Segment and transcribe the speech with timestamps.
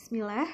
[0.00, 0.48] Bismillah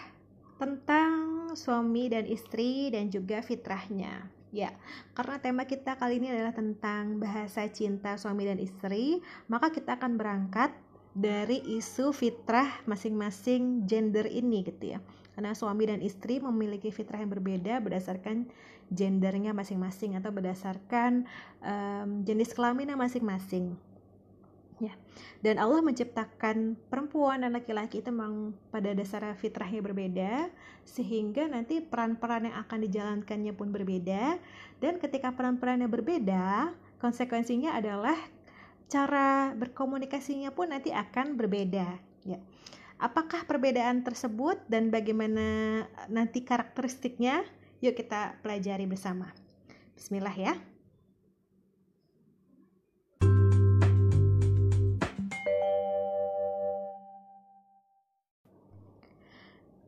[0.58, 4.26] tentang suami dan istri dan juga fitrahnya.
[4.50, 4.74] Ya,
[5.14, 10.18] karena tema kita kali ini adalah tentang bahasa cinta suami dan istri, maka kita akan
[10.18, 10.74] berangkat
[11.14, 15.00] dari isu fitrah masing-masing gender ini gitu ya.
[15.38, 18.50] Karena suami dan istri memiliki fitrah yang berbeda berdasarkan
[18.90, 21.22] gendernya masing-masing atau berdasarkan
[21.62, 23.78] um, jenis kelaminnya masing-masing
[24.82, 24.94] ya.
[25.40, 30.50] Dan Allah menciptakan perempuan dan laki-laki itu memang pada dasar fitrahnya berbeda
[30.84, 34.40] sehingga nanti peran-peran yang akan dijalankannya pun berbeda.
[34.82, 38.16] Dan ketika peran-perannya berbeda konsekuensinya adalah
[38.86, 41.88] cara berkomunikasinya pun nanti akan berbeda.
[42.26, 42.38] Ya.
[42.96, 47.44] Apakah perbedaan tersebut dan bagaimana nanti karakteristiknya?
[47.84, 49.36] Yuk kita pelajari bersama.
[49.92, 50.75] Bismillah ya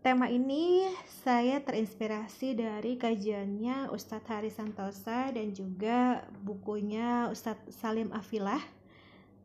[0.09, 0.89] tema ini
[1.21, 8.65] saya terinspirasi dari kajiannya Ustadz Hari Santosa dan juga bukunya Ustadz Salim Afilah.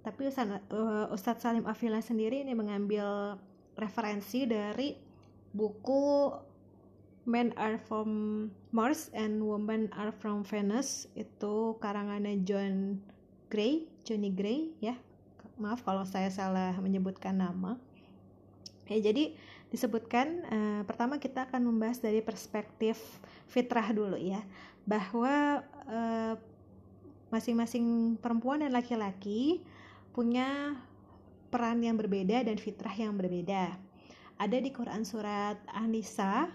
[0.08, 3.36] Tapi uh, Ustadz Salim Afilah sendiri ini mengambil
[3.75, 4.95] referensi dari
[5.52, 6.31] buku
[7.28, 13.03] Men Are From Mars and Women Are From Venus itu karangannya John
[13.52, 14.95] Gray, Johnny Gray ya.
[15.59, 17.75] Maaf kalau saya salah menyebutkan nama.
[18.88, 19.36] Ya, jadi
[19.73, 23.02] disebutkan uh, pertama kita akan membahas dari perspektif
[23.49, 24.45] fitrah dulu ya
[24.83, 26.35] bahwa eh,
[27.31, 29.63] masing-masing perempuan dan laki-laki
[30.11, 30.77] punya
[31.49, 33.73] peran yang berbeda dan fitrah yang berbeda.
[34.38, 36.51] Ada di Quran surat An-Nisa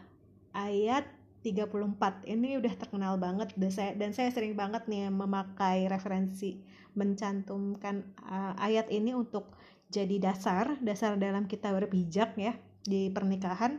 [0.53, 1.09] ayat
[1.41, 2.29] 34.
[2.29, 6.61] Ini udah terkenal banget dan saya dan saya sering banget nih memakai referensi
[6.99, 9.55] mencantumkan uh, ayat ini untuk
[9.89, 12.53] jadi dasar, dasar dalam kita berpijak ya
[12.89, 13.77] di pernikahan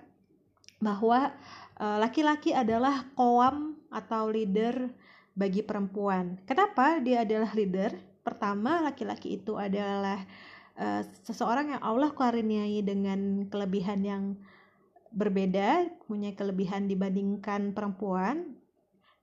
[0.79, 1.33] bahwa
[1.75, 4.87] eh, laki-laki uh, adalah koam atau leader
[5.35, 6.39] bagi perempuan.
[6.47, 7.95] Kenapa dia adalah leader?
[8.23, 10.23] Pertama, laki-laki itu adalah
[10.79, 14.23] uh, seseorang yang Allah karuniai dengan kelebihan yang
[15.09, 18.59] berbeda, punya kelebihan dibandingkan perempuan.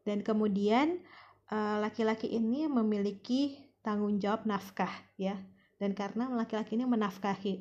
[0.06, 1.02] Dan kemudian
[1.50, 5.34] eh, laki-laki uh, ini memiliki tanggung jawab nafkah ya.
[5.82, 7.54] Dan karena laki-laki ini menafkahi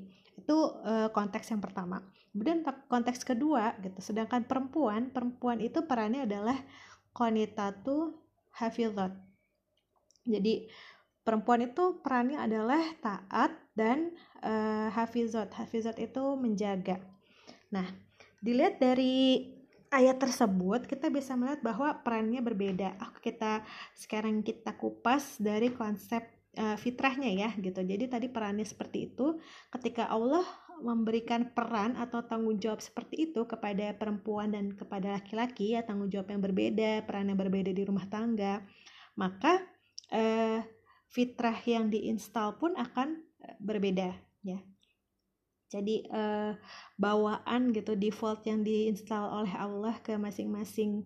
[0.45, 2.05] itu uh, konteks yang pertama.
[2.29, 3.97] Kemudian konteks kedua gitu.
[3.97, 6.61] Sedangkan perempuan perempuan itu perannya adalah
[7.09, 8.13] konitatu
[8.53, 9.17] hafizat.
[10.29, 10.69] Jadi
[11.25, 14.13] perempuan itu perannya adalah taat dan
[14.45, 15.49] uh, hafizat.
[15.57, 17.01] Hafizat itu menjaga.
[17.73, 17.89] Nah
[18.45, 19.49] dilihat dari
[19.89, 22.99] ayat tersebut kita bisa melihat bahwa perannya berbeda.
[22.99, 23.63] Oh, kita
[23.97, 27.79] sekarang kita kupas dari konsep uh, fitrahnya ya gitu.
[27.83, 29.37] Jadi tadi perannya seperti itu
[29.71, 30.43] ketika Allah
[30.83, 36.31] memberikan peran atau tanggung jawab seperti itu kepada perempuan dan kepada laki-laki ya tanggung jawab
[36.35, 38.59] yang berbeda, peran yang berbeda di rumah tangga,
[39.15, 39.63] maka
[40.11, 40.59] uh,
[41.07, 44.11] fitrah yang diinstal pun akan uh, berbeda
[44.43, 44.59] ya.
[45.71, 46.55] Jadi uh,
[46.95, 51.03] bawaan gitu default yang diinstal oleh Allah ke masing-masing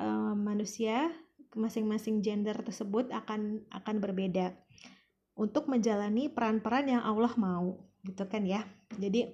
[0.00, 1.12] uh, manusia,
[1.54, 4.56] masing-masing gender tersebut akan akan berbeda.
[5.32, 8.66] Untuk menjalani peran-peran yang Allah mau gitu kan ya.
[8.98, 9.32] Jadi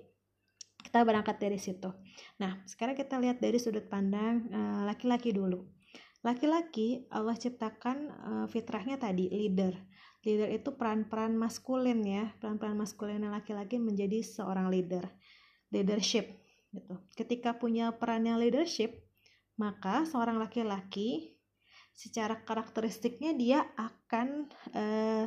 [0.79, 1.91] kita berangkat dari situ.
[2.39, 5.61] Nah sekarang kita lihat dari sudut pandang eh, laki-laki uh, dulu.
[6.19, 9.71] Laki-laki Allah ciptakan uh, fitrahnya tadi leader.
[10.27, 12.35] Leader itu peran-peran maskulin ya.
[12.43, 15.07] Peran-peran maskulin laki-laki menjadi seorang leader.
[15.71, 16.27] Leadership
[16.75, 16.99] gitu.
[17.15, 19.07] Ketika punya peran yang leadership
[19.59, 21.38] maka seorang laki-laki
[21.99, 25.27] secara karakteristiknya dia akan uh,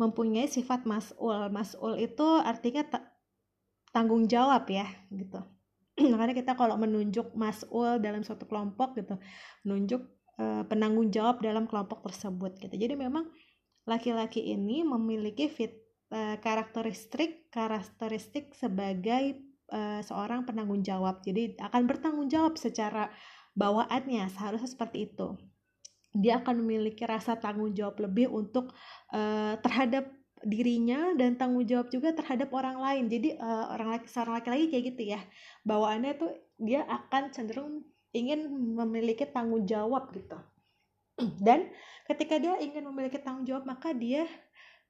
[0.00, 1.48] mempunyai sifat mas'ul.
[1.52, 2.84] Mas'ul itu artinya
[3.92, 5.44] tanggung jawab ya gitu.
[6.12, 9.20] Makanya kita kalau menunjuk mas'ul dalam suatu kelompok gitu,
[9.68, 10.00] menunjuk
[10.40, 12.72] e, penanggung jawab dalam kelompok tersebut gitu.
[12.72, 13.28] Jadi memang
[13.84, 15.76] laki-laki ini memiliki fit
[16.08, 19.36] e, karakteristik karakteristik sebagai
[19.68, 21.20] e, seorang penanggung jawab.
[21.20, 23.12] Jadi akan bertanggung jawab secara
[23.52, 25.36] bawaannya seharusnya seperti itu
[26.10, 28.74] dia akan memiliki rasa tanggung jawab lebih untuk
[29.14, 30.10] uh, terhadap
[30.40, 33.04] dirinya dan tanggung jawab juga terhadap orang lain.
[33.12, 35.20] Jadi uh, orang laki seorang laki-laki kayak gitu ya
[35.62, 40.38] bawaannya tuh dia akan cenderung ingin memiliki tanggung jawab gitu.
[41.46, 41.68] Dan
[42.08, 44.26] ketika dia ingin memiliki tanggung jawab maka dia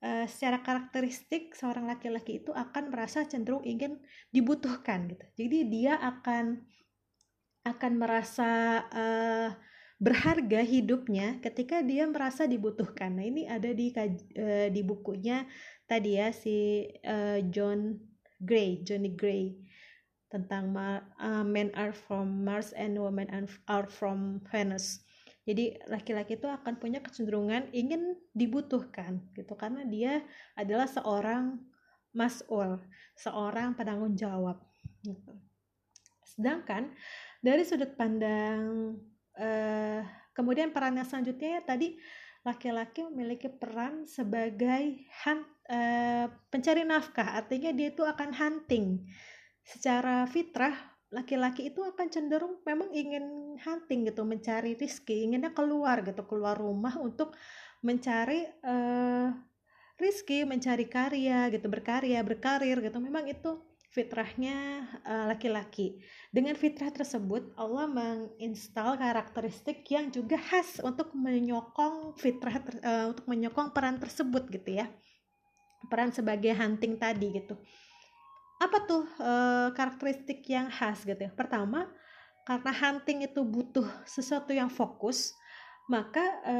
[0.00, 4.00] uh, secara karakteristik seorang laki-laki itu akan merasa cenderung ingin
[4.31, 5.26] dibutuhkan gitu.
[5.37, 6.62] Jadi dia akan
[7.61, 9.52] akan merasa uh,
[10.00, 13.20] berharga hidupnya ketika dia merasa dibutuhkan.
[13.20, 15.44] Nah, ini ada di uh, di bukunya
[15.85, 18.00] tadi ya si uh, John
[18.41, 19.61] Gray, Johnny Gray.
[20.31, 23.26] tentang uh, men are from Mars and women
[23.67, 25.02] are from Venus.
[25.43, 30.23] Jadi laki-laki itu akan punya kecenderungan ingin dibutuhkan gitu karena dia
[30.55, 31.58] adalah seorang
[32.14, 32.79] mas'ul,
[33.19, 34.62] seorang penanggung jawab
[35.03, 35.35] gitu.
[36.23, 36.94] Sedangkan
[37.43, 38.94] dari sudut pandang
[39.37, 40.00] uh,
[40.35, 42.00] kemudian peran yang selanjutnya ya, tadi
[42.41, 49.05] laki-laki memiliki peran sebagai hunt, uh, pencari nafkah, artinya dia itu akan hunting.
[49.61, 50.73] Secara fitrah
[51.11, 56.94] laki-laki itu akan cenderung memang ingin hunting gitu mencari rizki inginnya keluar gitu keluar rumah
[57.03, 57.35] untuk
[57.82, 59.35] mencari uh,
[59.99, 62.99] rizki mencari karya gitu berkarya berkarir gitu.
[63.03, 63.59] Memang itu
[63.90, 65.98] fitrahnya eh, laki-laki.
[65.98, 73.26] Uh, Dengan fitrah tersebut Allah menginstal karakteristik yang juga khas untuk menyokong fitrah uh, untuk
[73.26, 74.87] menyokong peran tersebut gitu ya.
[75.90, 77.58] Peran sebagai hunting tadi gitu
[78.60, 79.32] apa tuh e,
[79.72, 81.88] karakteristik yang khas gitu ya pertama
[82.44, 85.32] karena hunting itu butuh sesuatu yang fokus
[85.88, 86.54] maka e,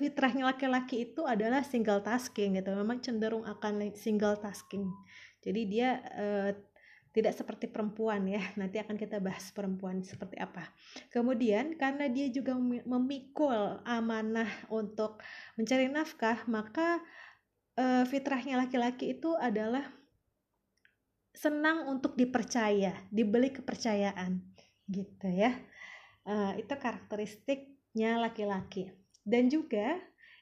[0.00, 2.72] fitrahnya laki-laki itu adalah single tasking gitu.
[2.72, 4.88] Memang cenderung akan single tasking.
[5.44, 6.26] Jadi dia e,
[7.12, 8.40] tidak seperti perempuan ya.
[8.60, 10.72] Nanti akan kita bahas perempuan seperti apa.
[11.12, 12.56] Kemudian karena dia juga
[12.88, 15.20] memikul amanah untuk
[15.60, 17.04] mencari nafkah maka
[17.76, 20.00] e, fitrahnya laki-laki itu adalah
[21.30, 24.42] senang untuk dipercaya, dibeli kepercayaan,
[24.90, 25.54] gitu ya.
[26.26, 28.92] Uh, itu karakteristiknya laki-laki.
[29.24, 30.00] Dan juga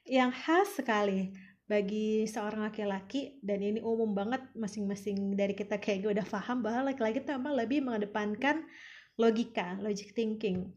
[0.08, 1.34] yang khas sekali
[1.68, 6.88] bagi seorang laki-laki dan ini umum banget masing-masing dari kita kayak gue udah paham bahwa
[6.88, 8.64] laki-laki itu memang lebih mengedepankan
[9.20, 10.72] logika, logic thinking.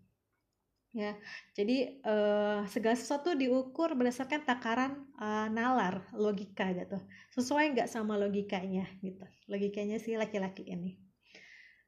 [0.91, 1.15] Ya
[1.55, 6.99] jadi uh, segala sesuatu diukur berdasarkan takaran uh, nalar logika gitu.
[7.31, 10.99] Sesuai nggak sama logikanya gitu logikanya si laki-laki ini.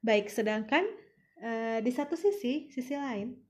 [0.00, 0.88] Baik sedangkan
[1.44, 3.43] uh, di satu sisi sisi lain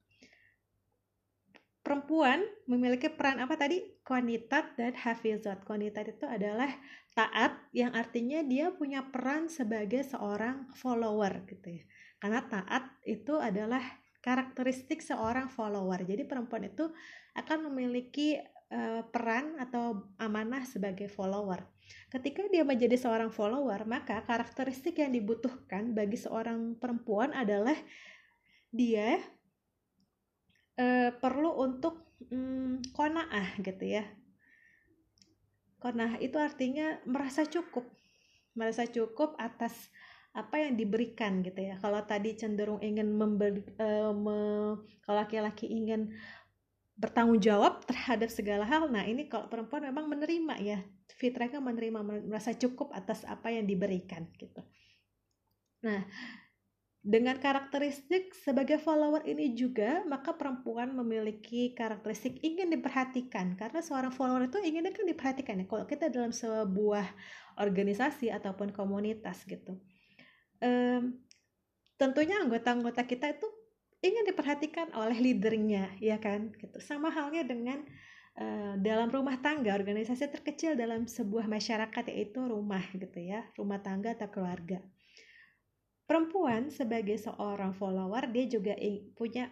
[1.85, 6.73] perempuan memiliki peran apa tadi kuantitat dan hafizat kuantitat itu adalah
[7.13, 11.85] taat yang artinya dia punya peran sebagai seorang follower gitu ya
[12.25, 13.85] karena taat itu adalah
[14.25, 16.01] karakteristik seorang follower.
[16.01, 16.89] Jadi perempuan itu
[17.37, 18.41] akan memiliki
[18.73, 21.61] uh, peran atau amanah sebagai follower.
[22.09, 27.77] Ketika dia menjadi seorang follower, maka karakteristik yang dibutuhkan bagi seorang perempuan adalah
[28.73, 29.21] dia
[30.79, 34.05] uh, perlu untuk um, konaah gitu ya.
[35.83, 37.85] Konaah itu artinya merasa cukup,
[38.57, 39.93] merasa cukup atas
[40.35, 41.79] apa yang diberikan gitu ya.
[41.79, 44.39] Kalau tadi cenderung ingin memberi uh, me,
[45.05, 46.11] kalau laki-laki ingin
[46.95, 50.79] bertanggung jawab terhadap segala hal nah ini kalau perempuan memang menerima ya.
[51.15, 54.65] Fitrahnya menerima merasa cukup atas apa yang diberikan gitu.
[55.85, 56.03] Nah
[57.05, 63.61] dengan karakteristik sebagai follower ini juga, maka perempuan memiliki karakteristik ingin diperhatikan.
[63.61, 65.67] Karena seorang follower itu inginnya kan diperhatikan ya.
[65.69, 67.05] Kalau kita dalam sebuah
[67.61, 69.79] organisasi ataupun komunitas gitu
[70.65, 71.03] um,
[72.01, 73.47] tentunya anggota-anggota kita itu
[74.05, 77.81] ingin diperhatikan oleh leadernya ya kan gitu sama halnya dengan
[78.37, 84.13] uh, dalam rumah tangga organisasi terkecil dalam sebuah masyarakat yaitu rumah gitu ya rumah tangga
[84.13, 84.83] atau keluarga
[86.05, 88.77] perempuan sebagai seorang follower dia juga
[89.17, 89.49] punya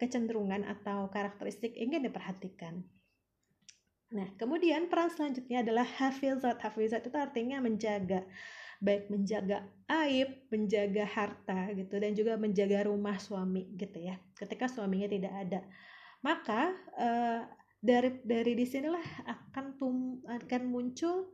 [0.00, 2.84] kecenderungan atau karakteristik ingin diperhatikan
[4.10, 6.58] Nah, kemudian peran selanjutnya adalah hafizat.
[6.58, 8.26] Hafizat itu artinya menjaga
[8.80, 14.18] baik menjaga aib, menjaga harta gitu dan juga menjaga rumah suami gitu ya.
[14.34, 15.60] Ketika suaminya tidak ada.
[16.26, 17.46] Maka uh,
[17.78, 21.30] dari dari di sinilah akan tum, akan muncul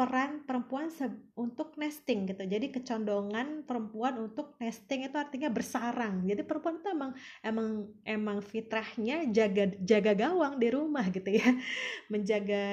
[0.00, 0.88] peran perempuan
[1.36, 2.40] untuk nesting gitu.
[2.48, 6.24] Jadi kecondongan perempuan untuk nesting itu artinya bersarang.
[6.24, 7.12] Jadi perempuan itu emang
[7.44, 7.68] emang
[8.08, 11.52] emang fitrahnya jaga jaga gawang di rumah gitu ya.
[12.12, 12.64] Menjaga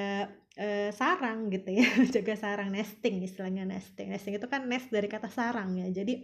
[0.55, 5.27] uh, sarang gitu ya jaga sarang nesting istilahnya nesting nesting itu kan nest dari kata
[5.27, 6.23] sarang ya jadi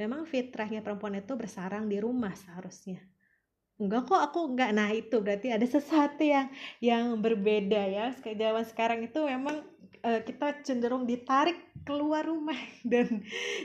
[0.00, 3.11] memang fitrahnya perempuan itu bersarang di rumah seharusnya
[3.82, 4.70] enggak kok aku enggak.
[4.70, 6.48] Nah itu berarti ada sesuatu yang
[6.78, 8.06] yang berbeda ya.
[8.22, 9.66] Zaman sekarang itu memang
[10.02, 12.58] uh, kita cenderung ditarik keluar rumah
[12.92, 13.22] dan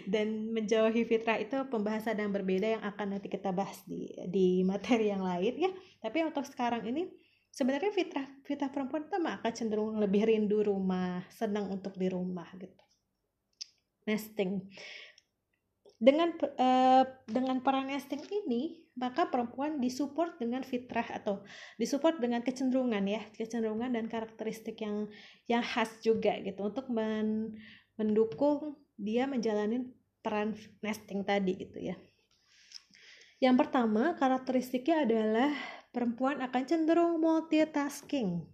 [0.10, 5.10] dan menjauhi fitrah itu pembahasan yang berbeda yang akan nanti kita bahas di di materi
[5.10, 5.72] yang lain ya.
[6.02, 7.10] Tapi untuk sekarang ini
[7.54, 12.48] sebenarnya fitrah fitrah perempuan itu mah akan cenderung lebih rindu rumah senang untuk di rumah
[12.58, 12.84] gitu.
[14.08, 14.64] Nesting.
[15.98, 21.46] Dengan uh, dengan peran nesting ini maka perempuan disupport dengan fitrah atau
[21.78, 25.06] disupport dengan kecenderungan ya kecenderungan dan karakteristik yang
[25.46, 27.54] yang khas juga gitu untuk men,
[27.96, 29.86] mendukung dia menjalani
[30.26, 31.96] peran nesting tadi gitu ya.
[33.38, 35.54] Yang pertama karakteristiknya adalah
[35.94, 38.50] perempuan akan cenderung multitasking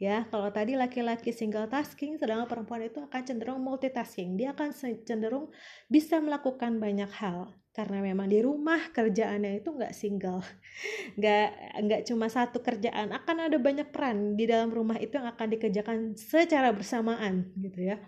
[0.00, 0.24] ya.
[0.32, 4.40] Kalau tadi laki-laki single tasking sedangkan perempuan itu akan cenderung multitasking.
[4.40, 4.72] Dia akan
[5.04, 5.52] cenderung
[5.92, 10.38] bisa melakukan banyak hal karena memang di rumah kerjaannya itu nggak single.
[11.18, 11.48] Nggak
[11.82, 13.10] nggak cuma satu kerjaan.
[13.10, 17.98] Akan ada banyak peran di dalam rumah itu yang akan dikerjakan secara bersamaan gitu ya.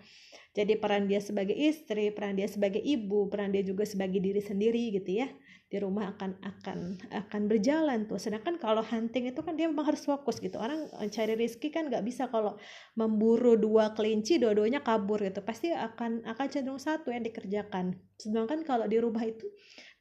[0.57, 4.89] Jadi peran dia sebagai istri peran dia sebagai ibu peran dia juga sebagai diri sendiri
[4.95, 5.27] gitu ya.
[5.67, 6.79] Di rumah akan akan
[7.11, 8.17] akan berjalan tuh.
[8.17, 10.55] Sedangkan kalau hunting itu kan dia memang harus fokus gitu.
[10.57, 12.55] Orang cari rezeki kan nggak bisa kalau
[12.95, 15.43] memburu dua kelinci dua-duanya kabur gitu.
[15.43, 17.99] Pasti akan akan cenderung satu yang dikerjakan.
[18.17, 19.45] Sedangkan kalau di rumah itu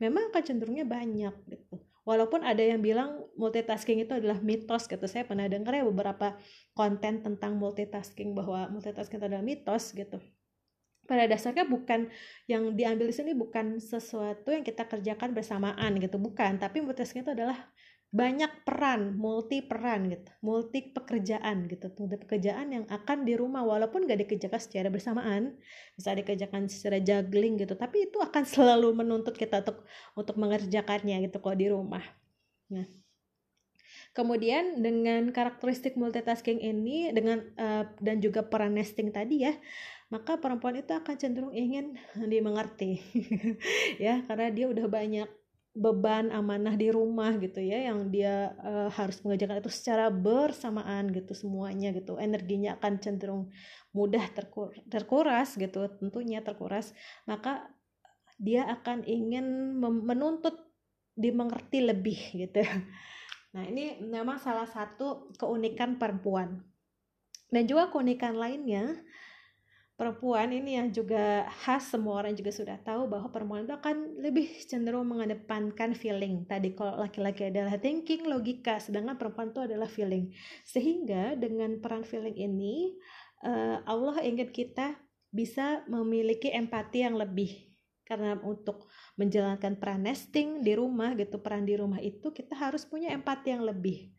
[0.03, 1.77] memang akan cenderungnya banyak gitu.
[2.07, 5.03] Walaupun ada yang bilang multitasking itu adalah mitos gitu.
[5.11, 6.39] Saya pernah dengar ya beberapa
[6.71, 10.23] konten tentang multitasking bahwa multitasking itu adalah mitos gitu.
[11.07, 12.07] Pada dasarnya bukan
[12.47, 16.15] yang diambil di sini bukan sesuatu yang kita kerjakan bersamaan gitu.
[16.23, 17.59] Bukan tapi multitasking itu adalah
[18.15, 24.07] banyak peran multi peran gitu multi pekerjaan gitu multi pekerjaan yang akan di rumah walaupun
[24.07, 25.59] gak dikerjakan secara bersamaan
[25.99, 29.85] bisa dikerjakan secara juggling gitu tapi itu akan selalu menuntut kita untuk
[30.15, 32.05] untuk mengerjakannya gitu kalau di rumah.
[32.73, 32.87] Nah
[34.17, 39.53] Kemudian dengan karakteristik multitasking ini dengan uh, dan juga peran nesting tadi ya,
[40.09, 42.01] maka perempuan itu akan cenderung ingin
[42.33, 42.97] dimengerti
[44.05, 45.29] ya karena dia udah banyak
[45.77, 51.37] beban amanah di rumah gitu ya yang dia uh, harus mengerjakan itu secara bersamaan gitu
[51.37, 52.17] semuanya gitu.
[52.17, 53.53] Energinya akan cenderung
[53.93, 56.97] mudah terkur terkuras gitu tentunya terkuras.
[57.29, 57.69] Maka
[58.41, 60.57] dia akan ingin menuntut
[61.13, 62.65] dimengerti lebih gitu.
[63.57, 66.61] Nah ini memang salah satu keunikan perempuan.
[67.49, 69.01] Dan juga keunikan lainnya
[69.97, 74.45] perempuan ini yang juga khas semua orang juga sudah tahu bahwa perempuan itu akan lebih
[74.69, 76.45] cenderung mengedepankan feeling.
[76.45, 80.31] Tadi kalau laki-laki adalah thinking logika sedangkan perempuan itu adalah feeling.
[80.69, 82.93] Sehingga dengan peran feeling ini
[83.43, 85.01] uh, Allah ingin kita
[85.33, 87.73] bisa memiliki empati yang lebih.
[88.07, 88.87] Karena untuk
[89.19, 93.67] menjalankan peran nesting di rumah gitu peran di rumah itu kita harus punya empati yang
[93.67, 94.15] lebih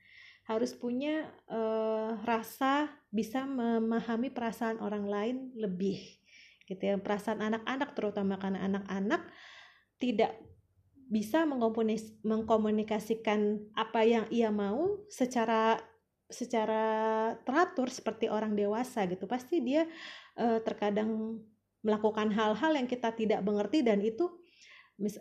[0.48, 6.00] harus punya uh, rasa bisa memahami perasaan orang lain lebih
[6.64, 6.96] gitu ya.
[6.96, 9.28] Perasaan anak-anak terutama karena anak-anak
[10.00, 10.40] tidak
[11.08, 11.44] bisa
[12.24, 15.80] mengkomunikasikan apa yang ia mau secara
[16.28, 19.28] secara teratur seperti orang dewasa gitu.
[19.28, 19.84] Pasti dia
[20.40, 21.44] uh, terkadang
[21.84, 24.32] melakukan hal-hal yang kita tidak mengerti dan itu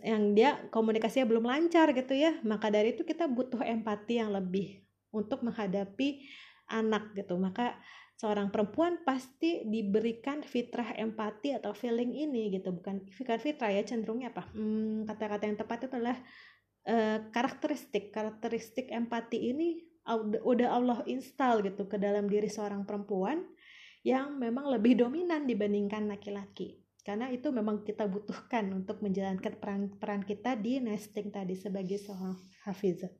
[0.07, 2.39] yang dia komunikasinya belum lancar gitu ya.
[2.47, 6.23] Maka dari itu kita butuh empati yang lebih untuk menghadapi
[6.71, 7.39] anak gitu.
[7.39, 7.77] Maka
[8.17, 12.73] seorang perempuan pasti diberikan fitrah empati atau feeling ini gitu.
[12.73, 14.49] Bukan bukan fitrah ya cenderungnya apa?
[14.51, 16.19] Hmm, kata-kata yang tepat itu adalah
[16.89, 18.09] uh, karakteristik.
[18.09, 19.69] Karakteristik empati ini
[20.43, 23.43] udah Allah install gitu ke dalam diri seorang perempuan
[24.07, 26.79] yang memang lebih dominan dibandingkan laki-laki.
[27.03, 32.35] Karena itu memang kita butuhkan untuk menjalankan peran peran kita di nesting tadi sebagai seorang
[32.67, 33.11] hafizah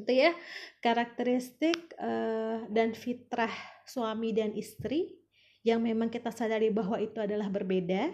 [0.00, 0.32] itu ya.
[0.80, 3.52] Karakteristik uh, dan fitrah
[3.84, 5.20] suami dan istri
[5.60, 8.08] yang memang kita sadari bahwa itu adalah berbeda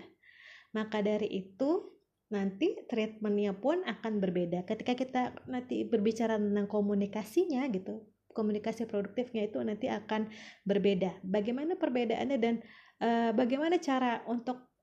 [0.75, 1.95] maka dari itu
[2.29, 4.67] nanti treatmentnya pun akan berbeda.
[4.69, 8.03] Ketika kita nanti berbicara tentang komunikasinya gitu
[8.37, 10.29] komunikasi produktifnya itu nanti akan
[10.69, 11.25] berbeda.
[11.25, 12.61] Bagaimana perbedaannya dan
[13.01, 14.76] uh, bagaimana cara untuk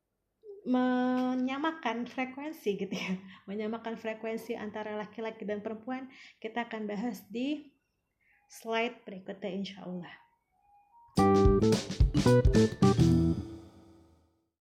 [0.63, 6.07] menyamakan frekuensi gitu ya menyamakan frekuensi antara laki-laki dan perempuan
[6.39, 7.67] kita akan bahas di
[8.47, 10.13] slide berikutnya insya Allah.